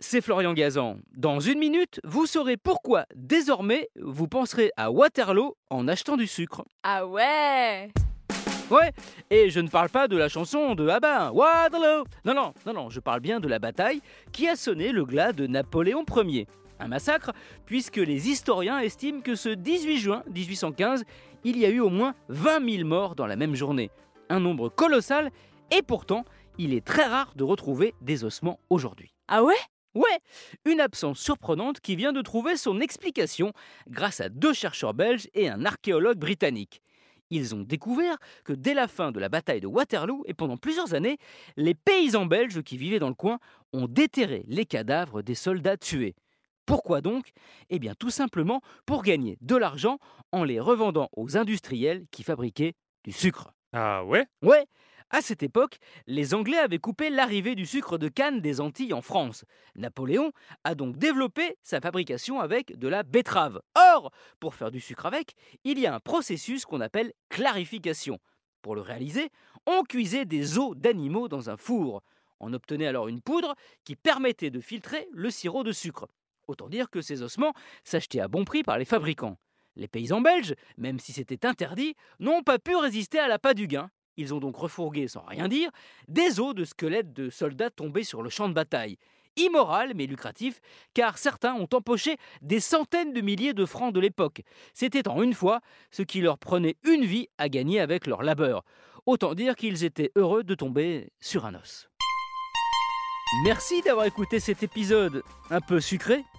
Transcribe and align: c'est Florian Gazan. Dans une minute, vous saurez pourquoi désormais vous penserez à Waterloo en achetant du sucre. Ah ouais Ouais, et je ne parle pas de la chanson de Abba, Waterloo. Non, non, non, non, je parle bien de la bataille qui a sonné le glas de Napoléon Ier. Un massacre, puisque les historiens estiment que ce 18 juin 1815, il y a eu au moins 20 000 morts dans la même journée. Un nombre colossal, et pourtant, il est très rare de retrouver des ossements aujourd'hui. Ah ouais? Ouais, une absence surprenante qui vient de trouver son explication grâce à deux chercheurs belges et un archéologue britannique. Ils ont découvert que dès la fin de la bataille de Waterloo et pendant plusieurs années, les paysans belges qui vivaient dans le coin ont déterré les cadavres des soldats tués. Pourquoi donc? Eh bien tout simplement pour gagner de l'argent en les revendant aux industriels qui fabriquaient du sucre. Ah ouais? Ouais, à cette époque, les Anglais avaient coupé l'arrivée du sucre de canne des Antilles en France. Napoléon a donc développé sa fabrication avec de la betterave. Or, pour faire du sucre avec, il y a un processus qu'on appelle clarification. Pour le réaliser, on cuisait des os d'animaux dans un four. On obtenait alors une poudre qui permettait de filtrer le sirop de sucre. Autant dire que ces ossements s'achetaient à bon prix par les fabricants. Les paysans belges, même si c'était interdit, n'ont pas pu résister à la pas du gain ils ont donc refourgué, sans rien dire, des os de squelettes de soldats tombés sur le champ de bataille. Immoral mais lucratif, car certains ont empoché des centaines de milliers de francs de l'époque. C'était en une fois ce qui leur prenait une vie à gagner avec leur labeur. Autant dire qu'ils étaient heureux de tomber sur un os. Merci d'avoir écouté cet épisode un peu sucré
c'est 0.00 0.20
Florian 0.20 0.52
Gazan. 0.52 0.98
Dans 1.16 1.40
une 1.40 1.58
minute, 1.58 2.00
vous 2.04 2.26
saurez 2.26 2.56
pourquoi 2.56 3.06
désormais 3.14 3.88
vous 4.00 4.28
penserez 4.28 4.70
à 4.76 4.90
Waterloo 4.90 5.56
en 5.70 5.88
achetant 5.88 6.16
du 6.16 6.26
sucre. 6.26 6.64
Ah 6.82 7.06
ouais 7.06 7.90
Ouais, 8.68 8.92
et 9.30 9.48
je 9.48 9.60
ne 9.60 9.68
parle 9.68 9.88
pas 9.90 10.08
de 10.08 10.16
la 10.16 10.28
chanson 10.28 10.74
de 10.74 10.88
Abba, 10.88 11.30
Waterloo. 11.30 12.04
Non, 12.24 12.34
non, 12.34 12.52
non, 12.66 12.72
non, 12.72 12.90
je 12.90 12.98
parle 12.98 13.20
bien 13.20 13.38
de 13.38 13.46
la 13.46 13.60
bataille 13.60 14.00
qui 14.32 14.48
a 14.48 14.56
sonné 14.56 14.90
le 14.90 15.04
glas 15.04 15.32
de 15.32 15.46
Napoléon 15.46 16.04
Ier. 16.24 16.48
Un 16.80 16.88
massacre, 16.88 17.30
puisque 17.64 17.96
les 17.96 18.28
historiens 18.28 18.80
estiment 18.80 19.20
que 19.20 19.34
ce 19.34 19.48
18 19.50 19.98
juin 19.98 20.22
1815, 20.34 21.04
il 21.44 21.58
y 21.58 21.64
a 21.64 21.70
eu 21.70 21.80
au 21.80 21.90
moins 21.90 22.14
20 22.28 22.68
000 22.78 22.88
morts 22.88 23.14
dans 23.14 23.26
la 23.26 23.36
même 23.36 23.54
journée. 23.54 23.90
Un 24.28 24.40
nombre 24.40 24.68
colossal, 24.68 25.30
et 25.70 25.82
pourtant, 25.82 26.24
il 26.58 26.74
est 26.74 26.84
très 26.84 27.04
rare 27.04 27.32
de 27.36 27.44
retrouver 27.44 27.94
des 28.02 28.24
ossements 28.24 28.58
aujourd'hui. 28.68 29.14
Ah 29.28 29.44
ouais? 29.44 29.54
Ouais, 29.96 30.20
une 30.66 30.80
absence 30.80 31.18
surprenante 31.18 31.80
qui 31.80 31.96
vient 31.96 32.12
de 32.12 32.20
trouver 32.20 32.58
son 32.58 32.80
explication 32.80 33.54
grâce 33.88 34.20
à 34.20 34.28
deux 34.28 34.52
chercheurs 34.52 34.92
belges 34.92 35.26
et 35.32 35.48
un 35.48 35.64
archéologue 35.64 36.18
britannique. 36.18 36.82
Ils 37.30 37.54
ont 37.54 37.62
découvert 37.62 38.18
que 38.44 38.52
dès 38.52 38.74
la 38.74 38.88
fin 38.88 39.10
de 39.10 39.18
la 39.18 39.30
bataille 39.30 39.62
de 39.62 39.66
Waterloo 39.66 40.22
et 40.26 40.34
pendant 40.34 40.58
plusieurs 40.58 40.92
années, 40.92 41.16
les 41.56 41.74
paysans 41.74 42.26
belges 42.26 42.62
qui 42.62 42.76
vivaient 42.76 42.98
dans 42.98 43.08
le 43.08 43.14
coin 43.14 43.38
ont 43.72 43.86
déterré 43.88 44.44
les 44.48 44.66
cadavres 44.66 45.22
des 45.22 45.34
soldats 45.34 45.78
tués. 45.78 46.14
Pourquoi 46.66 47.00
donc? 47.00 47.30
Eh 47.70 47.78
bien 47.78 47.94
tout 47.98 48.10
simplement 48.10 48.60
pour 48.84 49.02
gagner 49.02 49.38
de 49.40 49.56
l'argent 49.56 49.96
en 50.30 50.44
les 50.44 50.60
revendant 50.60 51.08
aux 51.16 51.38
industriels 51.38 52.04
qui 52.10 52.22
fabriquaient 52.22 52.74
du 53.04 53.12
sucre. 53.12 53.54
Ah 53.72 54.04
ouais? 54.04 54.26
Ouais, 54.42 54.66
à 55.10 55.22
cette 55.22 55.44
époque, 55.44 55.78
les 56.08 56.34
Anglais 56.34 56.58
avaient 56.58 56.80
coupé 56.80 57.10
l'arrivée 57.10 57.54
du 57.54 57.64
sucre 57.64 57.96
de 57.96 58.08
canne 58.08 58.40
des 58.40 58.60
Antilles 58.60 58.92
en 58.92 59.02
France. 59.02 59.44
Napoléon 59.76 60.32
a 60.64 60.74
donc 60.74 60.96
développé 60.96 61.56
sa 61.62 61.80
fabrication 61.80 62.40
avec 62.40 62.76
de 62.76 62.88
la 62.88 63.04
betterave. 63.04 63.62
Or, 63.76 64.10
pour 64.40 64.56
faire 64.56 64.72
du 64.72 64.80
sucre 64.80 65.06
avec, 65.06 65.34
il 65.62 65.78
y 65.78 65.86
a 65.86 65.94
un 65.94 66.00
processus 66.00 66.64
qu'on 66.64 66.80
appelle 66.80 67.12
clarification. 67.28 68.18
Pour 68.62 68.74
le 68.74 68.80
réaliser, 68.80 69.30
on 69.66 69.84
cuisait 69.84 70.24
des 70.24 70.58
os 70.58 70.76
d'animaux 70.76 71.28
dans 71.28 71.50
un 71.50 71.56
four. 71.56 72.02
On 72.40 72.52
obtenait 72.52 72.88
alors 72.88 73.06
une 73.06 73.22
poudre 73.22 73.54
qui 73.84 73.94
permettait 73.94 74.50
de 74.50 74.60
filtrer 74.60 75.06
le 75.12 75.30
sirop 75.30 75.62
de 75.62 75.72
sucre. 75.72 76.08
Autant 76.48 76.68
dire 76.68 76.90
que 76.90 77.00
ces 77.00 77.22
ossements 77.22 77.54
s'achetaient 77.84 78.20
à 78.20 78.28
bon 78.28 78.44
prix 78.44 78.64
par 78.64 78.76
les 78.76 78.84
fabricants. 78.84 79.38
Les 79.76 79.88
paysans 79.88 80.20
belges, 80.20 80.54
même 80.78 80.98
si 80.98 81.12
c'était 81.12 81.46
interdit, 81.46 81.94
n'ont 82.18 82.42
pas 82.42 82.58
pu 82.58 82.74
résister 82.74 83.20
à 83.20 83.28
la 83.28 83.38
pas 83.38 83.54
du 83.54 83.68
gain 83.68 83.88
ils 84.16 84.34
ont 84.34 84.38
donc 84.38 84.56
refourgué, 84.56 85.08
sans 85.08 85.24
rien 85.24 85.48
dire, 85.48 85.70
des 86.08 86.40
os 86.40 86.54
de 86.54 86.64
squelettes 86.64 87.12
de 87.12 87.30
soldats 87.30 87.70
tombés 87.70 88.04
sur 88.04 88.22
le 88.22 88.30
champ 88.30 88.48
de 88.48 88.54
bataille. 88.54 88.98
Immoral 89.36 89.92
mais 89.94 90.06
lucratif, 90.06 90.60
car 90.94 91.18
certains 91.18 91.54
ont 91.54 91.68
empoché 91.72 92.16
des 92.40 92.60
centaines 92.60 93.12
de 93.12 93.20
milliers 93.20 93.52
de 93.52 93.66
francs 93.66 93.92
de 93.92 94.00
l'époque. 94.00 94.42
C'était 94.72 95.08
en 95.08 95.22
une 95.22 95.34
fois 95.34 95.60
ce 95.90 96.02
qui 96.02 96.20
leur 96.20 96.38
prenait 96.38 96.76
une 96.84 97.04
vie 97.04 97.28
à 97.36 97.48
gagner 97.48 97.80
avec 97.80 98.06
leur 98.06 98.22
labeur. 98.22 98.64
Autant 99.04 99.34
dire 99.34 99.54
qu'ils 99.54 99.84
étaient 99.84 100.10
heureux 100.16 100.42
de 100.42 100.54
tomber 100.54 101.12
sur 101.20 101.44
un 101.44 101.54
os. 101.54 101.88
Merci 103.44 103.82
d'avoir 103.82 104.06
écouté 104.06 104.40
cet 104.40 104.62
épisode 104.62 105.22
un 105.50 105.60
peu 105.60 105.80
sucré 105.80 106.24